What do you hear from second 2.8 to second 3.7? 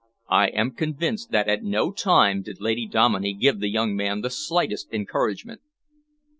Dominey give the